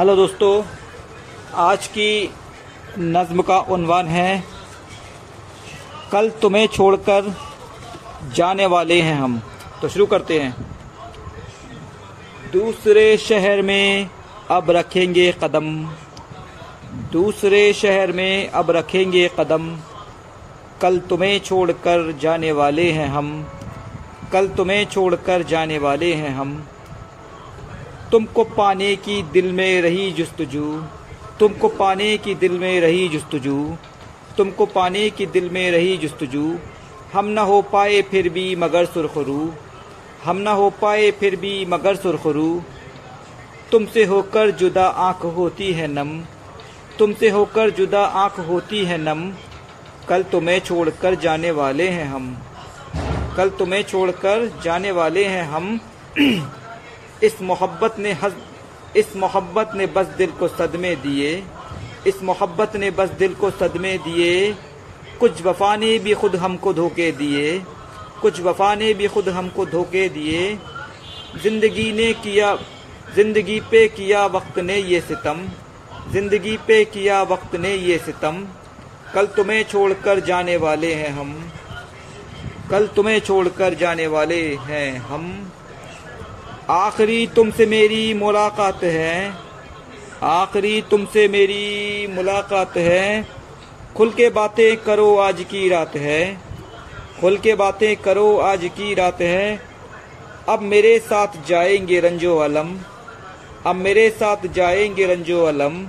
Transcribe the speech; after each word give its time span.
Hello 0.00 0.14
दोस्तों, 0.16 0.62
आज 1.54 1.86
की 1.86 2.30
नज़्म 2.98 3.42
का 3.42 3.58
उन्वान 3.68 4.06
है। 4.06 4.44
कल 6.12 6.30
तुम्हें 6.30 6.66
छोड़कर 6.66 7.36
जाने 8.34 8.66
वाले 8.66 9.00
हैं 9.00 9.14
हम। 9.14 9.38
तो 9.82 9.88
शुरू 9.88 10.06
करते 10.06 10.38
हैं। 10.40 10.54
दूसरे 12.52 13.16
शहर 13.16 13.62
में 13.62 14.08
अब 14.50 14.70
रखेंगे 14.70 15.30
कदम। 15.44 15.70
दूसरे 17.12 17.72
शहर 17.72 18.12
में 18.12 18.48
अब 18.48 18.70
रखेंगे 18.70 19.28
कदम। 19.40 19.70
कल 20.82 20.98
तुम्हें 20.98 21.38
छोड़कर 21.40 22.12
जाने 22.12 22.52
वाले 22.52 22.90
हैं 22.90 23.08
हम। 23.08 23.32
कल 24.32 24.48
तुम्हें 24.48 24.84
छोड़कर 24.84 25.42
जाने 25.42 25.78
वाले 25.78 26.14
हैं 26.14 26.34
हम। 26.34 26.62
तुमको 28.12 28.44
पाने 28.44 28.96
की 28.96 29.22
दिल 29.22 29.52
में 29.52 29.82
रही 29.82 30.12
जस्तजू। 30.12 30.82
तुमको 31.40 31.68
पाने 31.68 32.18
की 32.18 32.34
दिल 32.34 32.52
में 32.52 32.80
रही 32.80 33.08
जस्तजू। 33.08 33.76
तुमको 34.36 34.66
पाने 34.66 35.10
की 35.10 35.26
दिल 35.26 35.50
में 35.50 35.70
रही 35.70 35.96
जस्तजू। 35.96 36.56
हम 37.12 37.26
न 37.26 37.38
हो 37.38 37.62
पाए 37.62 38.02
फिर 38.02 38.28
भी 38.28 38.56
मगर 38.56 38.84
सुरखरू। 38.84 39.52
हम 40.24 40.36
न 40.36 40.46
हो 40.46 40.70
पाए 40.70 41.10
फिर 41.10 41.36
भी 41.36 41.66
मगर 41.66 41.96
सुरखरू। 41.96 42.62
तुमसे 43.72 44.04
होकर 44.04 44.50
जुदा 44.50 44.86
आँख 44.86 45.24
होती 45.24 45.72
है 45.72 45.88
नम। 45.88 46.22
तुमसे 46.98 47.30
होकर 47.30 47.70
जुदा 47.70 48.04
आँख 48.04 48.40
होती 48.40 48.84
है 48.84 48.98
नम। 48.98 49.32
कल 50.08 50.22
तुम्हें 50.22 50.60
छोड़कर 50.60 51.14
जाने 51.14 51.50
वाले 51.50 51.88
हैं 51.88 52.04
हम। 52.04 52.38
कल 53.36 53.50
तुम्हें 53.50 53.82
छोड़कर 53.82 54.60
जाने 54.64 54.90
वाले 54.90 55.24
हैं 55.24 55.42
हम। 55.42 55.80
इस 57.22 57.40
मोहब्बत 57.42 57.98
ने 57.98 58.12
हज, 58.12 58.34
इस 58.96 59.14
मोहब्बत 59.16 59.70
ने 59.74 59.86
बस 59.86 60.06
दिल 60.18 60.30
को 60.30 60.48
सदमे 60.48 60.94
दिए, 60.96 61.42
इस 62.06 62.22
मोहब्बत 62.22 62.76
ने 62.76 62.90
बस 62.90 63.10
दिल 63.18 63.34
को 63.34 63.50
सदमे 63.50 63.96
दिए, 63.98 64.52
कुछ 65.20 65.42
वफा 65.42 65.74
ने 65.76 65.98
भी 65.98 66.14
खुद 66.14 66.36
हमको 66.36 66.72
धोखे 66.72 67.10
दिए, 67.12 67.58
कुछ 68.22 68.40
वफा 68.40 68.74
ने 68.74 68.92
भी 68.94 69.08
खुद 69.08 69.28
हमको 69.28 69.66
धोखे 69.66 70.08
दिए। 70.08 70.58
ज़िंदगी 71.36 71.92
ने 71.92 72.12
किया, 72.14 72.54
ज़िंदगी 73.14 73.60
पे 73.60 73.86
किया 73.88 74.24
वक्त 74.26 74.58
ने 74.58 74.76
ये 74.76 75.00
सितम, 75.00 75.46
ज़िंदगी 76.12 76.56
पे 76.66 76.84
किया 76.86 77.22
वक्त 77.22 77.54
ने 77.56 77.74
ये 77.74 77.98
सितम। 77.98 78.44
कल 79.14 79.26
तुम्हें 79.26 79.62
छोड़कर 79.64 80.20
जाने 80.20 80.56
वाले 80.56 80.92
हैं 80.94 81.12
हम, 81.12 81.32
कल 82.70 82.86
तुम्हें 82.86 83.18
छोड़कर 83.20 83.74
जाने 83.74 84.06
वाले 84.06 84.42
हैं 84.58 84.98
हम। 85.00 85.30
आखिरी 86.70 87.26
तुमसे 87.26 87.66
मेरी 87.66 88.14
मुलाकात 88.14 88.84
है। 88.84 89.34
आखिरी 90.22 90.82
तुमसे 90.90 91.28
मेरी 91.28 92.06
मुलाकात 92.06 92.76
है। 92.76 93.28
खुल 93.96 94.10
के 94.10 94.30
बातें 94.30 94.76
करो 94.76 95.16
आज 95.16 95.40
की 95.40 95.68
रात 95.68 95.96
है। 95.96 96.40
खुल 97.20 97.36
के 97.36 97.54
बातें 97.54 97.96
करो 97.96 98.36
आज 98.36 98.60
की 98.64 98.94
रात 98.94 99.20
है। 99.20 99.62
अब 100.48 100.60
मेरे 100.60 100.98
साथ 100.98 101.26
जाएँगे 101.48 102.00
रंजो 102.00 102.38
अलम। 102.38 102.78
अब 103.66 103.76
मेरे 103.76 104.10
साथ 104.10 104.46
जाएँगे 104.46 105.06
रंजो 105.06 105.44
अलम। 105.44 105.86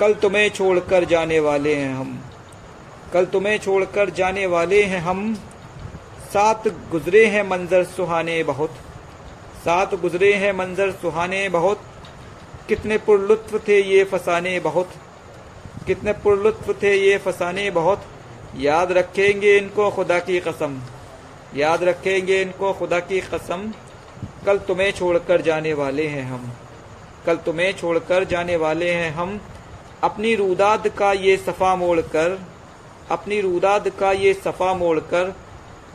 कल 0.00 0.14
तुम्हें 0.14 0.48
छोड़कर 0.48 1.04
जाने 1.04 1.40
वाले 1.40 1.74
हैं 1.74 1.94
हम। 1.94 2.20
कल 3.12 3.24
तुम्हें 3.24 3.58
छोड़कर 3.58 4.10
जाने 4.10 4.46
वाले 4.46 4.82
हैं 4.82 4.98
हम। 4.98 5.34
साथ 6.28 6.68
गुजरे 6.68 7.26
हैं 7.26 7.48
मंजर 7.48 7.84
सुहाने 7.84 8.42
बहुत। 8.42 8.70
साथ 9.66 9.86
गुजरे 9.86 10.32
हैं 10.32 10.52
मंजर 10.52 10.90
सुहाने 10.90 11.48
बहुत। 11.48 11.80
कितने 12.68 12.98
पुरलुत्फ 12.98 13.68
थे 13.68 13.80
ये 13.80 14.04
फसाने 14.04 14.60
बहुत। 14.60 14.90
कितने 15.86 16.12
पुरलुत्फ 16.12 16.82
थे 16.82 16.94
ये 16.96 17.16
फसाने 17.18 17.70
बहुत। 17.70 18.04
याद 18.56 18.92
रखेंगे 18.92 19.56
इनको 19.58 19.90
खुदा 19.90 20.18
की 20.18 20.38
कसम। 20.40 20.78
याद 21.56 21.84
रखेंगे 21.84 22.42
इनको 22.42 22.72
खुदा 22.72 22.98
की 23.00 23.20
कसम। 23.20 23.72
कल 24.46 24.58
तुम्हें 24.58 24.92
छोड़कर 24.92 25.40
जाने 25.40 25.74
वाले 25.74 26.06
हैं 26.06 26.22
हम। 26.22 26.52
कल 27.26 27.36
तुम्हें 27.36 27.72
छोड़कर 27.72 28.24
जाने 28.24 28.56
वाले 28.56 28.90
हैं 28.90 29.10
हम। 29.10 29.40
अपनी 30.02 30.34
रूदाद 30.34 30.88
का 30.88 31.12
ये 31.12 31.36
सफ़ा 31.36 31.76
मोड़ 31.76 32.00
कर 32.00 32.40
अपनी 33.10 33.40
रूदाद 33.40 33.88
का 33.88 34.12
ये 34.12 34.34
सफ़ा 34.34 34.74
मोड़ 34.74 34.98
कर 35.00 35.36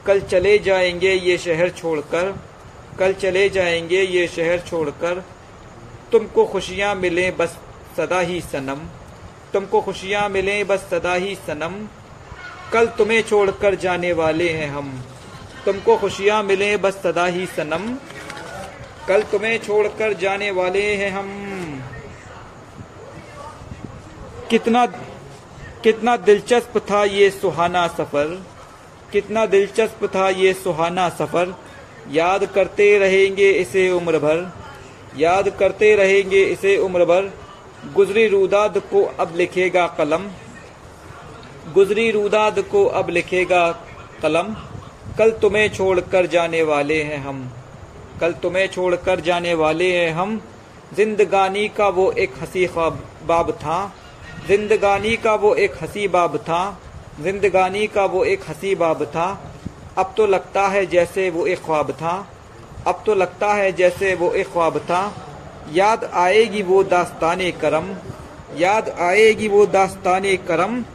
कल 0.05 0.21
चले 0.21 0.57
जाएँगे 0.59 1.13
ये 1.13 1.37
शहर 1.37 1.69
छोड़कर। 1.69 2.50
कल 2.99 3.13
चले 3.13 3.49
जाएँगे 3.49 4.01
ये 4.01 4.27
शहर 4.27 4.59
छोड़कर। 4.59 5.23
तुमको 6.11 6.45
खुशियाँ 6.45 6.95
मिलें 6.95 7.37
बस 7.37 7.57
सदा 7.97 8.19
ही 8.19 8.41
सनम। 8.41 8.79
तुमको 9.53 9.81
खुशियाँ 9.81 10.29
मिलें 10.29 10.67
बस 10.67 10.87
सदा 10.91 11.13
ही 11.13 11.35
सनम। 11.35 11.87
कल 12.73 12.87
तुम्हें 12.87 13.21
छोड़कर 13.21 13.75
जाने 13.75 14.13
वाले 14.13 14.49
हैं 14.49 14.69
हम। 14.69 14.91
तुमको 15.65 15.97
खुशियाँ 15.97 16.43
मिलें 16.43 16.81
बस 16.81 16.93
सदा 16.93 17.25
ही 17.25 17.45
सनम। 17.45 17.95
कल 19.07 19.23
तुम्हें 19.23 19.57
छोड़कर 19.57 20.13
जाने 20.13 20.51
वाले 20.51 20.95
हैं 20.95 21.11
हम। 21.11 21.29
कितना 24.49 24.85
कितना 25.83 26.15
दिलचस्प 26.17 26.77
था 26.91 27.03
ये 27.03 27.29
सुहाना 27.29 27.87
सफ़र। 27.87 28.45
कितना 29.11 29.45
दिलचस्प 29.45 30.05
था 30.05 30.29
ये 30.29 30.53
सुहाना 30.53 31.09
सफ़र। 31.09 31.53
याद 32.09 32.45
करते 32.45 32.97
रहेंगे 32.97 33.51
इसे 33.51 33.89
उम्र 33.89 34.19
भर। 34.19 34.51
याद 35.17 35.49
करते 35.49 35.95
रहेंगे 35.95 36.43
इसे 36.43 36.77
उम्र 36.77 37.05
भर। 37.05 37.31
गुजरी 37.93 38.27
रुदाद 38.27 38.77
को 38.77 39.11
अब 39.19 39.33
लिखेगा 39.35 39.87
कलम। 39.87 40.21
गुजरी 41.73 42.11
रुदाद 42.11 42.59
को 42.59 42.85
अब 42.85 43.09
लिखेगा 43.09 43.71
कलम। 44.21 44.55
कल 45.17 45.31
तुम्हें 45.31 45.69
छोड़कर 45.69 46.25
जाने 46.25 46.63
वाले 46.63 47.03
हैं 47.03 47.17
हम। 47.17 47.49
कल 48.21 48.31
तुम्हें 48.31 48.67
छोड़कर 48.67 49.19
जाने 49.19 49.53
वाले 49.53 49.97
हैं 49.97 50.11
हम। 50.11 50.41
जिंदगानी 50.97 51.67
का 51.67 51.87
वो 51.87 52.11
एक 52.11 52.31
हसी 52.41 52.67
बाब 53.23 53.51
था। 53.51 53.95
जिंदगानी 54.47 55.17
का 55.17 55.35
वो 55.35 55.55
एक 55.55 55.83
हसी 55.83 56.07
बाब 56.07 56.37
था। 56.37 56.81
जिंदगानी 57.19 57.87
का 57.87 58.05
वो 58.05 58.23
एक 58.23 58.41
हसी 58.49 58.75
बाब 58.75 59.05
था। 59.05 59.50
अब 59.97 60.13
तो 60.17 60.25
लगता 60.27 60.67
है 60.67 60.85
जैसे 60.85 61.29
वो 61.29 61.45
एक 61.45 61.59
ख्वाब 61.59 61.91
था। 61.91 62.27
अब 62.87 63.03
तो 63.05 63.15
लगता 63.15 63.53
है 63.53 63.71
जैसे 63.71 64.15
वो 64.15 64.31
एक 64.31 64.47
ख्वाब 64.47 64.77
था। 64.77 65.01
याद 65.73 66.11
आएगी 66.13 66.61
वो 66.61 66.83
दास्तान 66.83 67.51
करम। 67.51 67.95
याद 68.57 68.89
आएगी 68.89 69.47
वो 69.47 69.65
दास्तान 69.65 70.23
करम। 70.47 70.85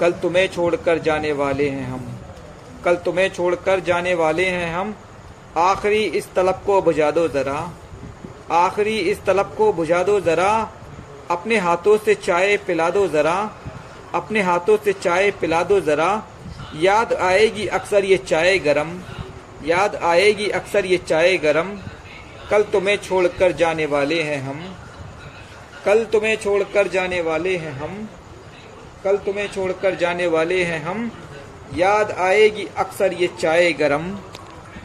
कल 0.00 0.12
तुम्हें 0.12 0.48
छोड़कर 0.48 0.98
जाने 0.98 1.32
वाले 1.32 1.68
हैं 1.68 1.86
हम। 1.86 2.18
कल 2.84 2.96
तुम्हें 2.96 3.28
छोड़कर 3.28 3.80
जाने 3.80 4.14
वाले 4.14 4.46
हैं 4.46 4.74
हम। 4.74 4.94
आखिरी 5.56 6.04
इस 6.04 6.34
तलब 6.34 6.62
को 6.66 6.82
बुझा 6.82 7.10
दो 7.10 7.28
ज़रा। 7.28 7.70
आखिरी 8.50 8.98
इस 8.98 9.24
तलब 9.24 9.54
को 9.58 9.72
बुझा 9.72 10.02
दो 10.02 10.20
ज़रा। 10.20 10.70
अपने 11.30 11.56
हाथों 11.56 11.98
से 11.98 12.14
चाय 12.14 12.56
पिला 12.56 12.90
दो 12.90 13.08
ज़रा। 13.08 13.50
अपने 14.14 14.40
हाथों 14.40 14.76
से 14.76 14.92
चाय 14.92 15.30
पिला 15.30 15.62
दो 15.62 15.80
ज़रा। 15.80 16.22
याद 16.76 17.12
आएगी 17.12 17.66
अक्सर 17.66 18.04
ये 18.04 18.16
चाय 18.16 18.58
गरम, 18.58 18.88
याद 19.64 19.94
आएगी 19.94 20.48
अक्सर 20.50 20.86
ये 20.86 20.96
चाय 20.98 21.36
गरम, 21.36 21.68
कल 22.50 22.62
तुम्हें 22.62 22.96
छोड़कर 22.96 23.52
जाने 23.52 23.86
वाले 23.86 24.22
हैं 24.22 24.40
हम, 24.42 24.60
कल 25.84 26.04
तुम्हें 26.04 26.36
छोड़कर 26.36 26.88
जाने 26.88 27.20
वाले 27.20 27.56
हैं 27.56 27.72
हम, 27.72 28.08
कल 29.04 29.16
तुम्हें 29.16 29.46
छोड़कर 29.48 29.94
जाने 29.94 30.26
वाले 30.26 30.62
हैं 30.64 30.82
हम, 30.84 31.10
याद 31.74 32.10
आएगी 32.10 32.66
अक्सर 32.76 33.12
ये 33.12 33.30
चाय 33.40 33.72
गरम, 33.72 34.10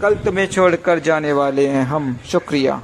कल 0.02 0.16
तुम्हें 0.16 0.48
छोड़कर 0.48 1.00
जाने 1.00 1.34
वाले 1.34 1.68
हैं 1.68 1.84
हम, 1.84 2.18
शुक्रिया। 2.26 2.82